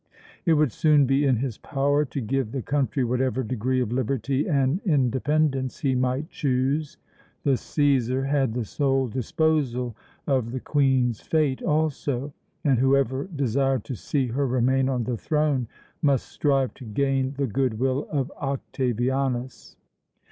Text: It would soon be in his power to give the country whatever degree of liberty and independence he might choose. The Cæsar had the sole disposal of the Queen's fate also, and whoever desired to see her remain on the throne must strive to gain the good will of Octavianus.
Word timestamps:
It 0.47 0.53
would 0.53 0.71
soon 0.71 1.05
be 1.05 1.25
in 1.25 1.35
his 1.35 1.59
power 1.59 2.05
to 2.05 2.21
give 2.21 2.51
the 2.51 2.63
country 2.63 3.03
whatever 3.03 3.43
degree 3.43 3.79
of 3.81 3.91
liberty 3.91 4.49
and 4.49 4.81
independence 4.83 5.77
he 5.81 5.93
might 5.93 6.31
choose. 6.31 6.97
The 7.43 7.51
Cæsar 7.51 8.27
had 8.27 8.55
the 8.55 8.65
sole 8.65 9.07
disposal 9.09 9.95
of 10.25 10.53
the 10.53 10.59
Queen's 10.59 11.21
fate 11.21 11.61
also, 11.61 12.33
and 12.63 12.79
whoever 12.79 13.25
desired 13.27 13.83
to 13.83 13.95
see 13.95 14.25
her 14.25 14.47
remain 14.47 14.89
on 14.89 15.03
the 15.03 15.17
throne 15.17 15.67
must 16.01 16.29
strive 16.29 16.73
to 16.73 16.83
gain 16.85 17.35
the 17.37 17.45
good 17.45 17.77
will 17.77 18.07
of 18.09 18.31
Octavianus. 18.41 19.77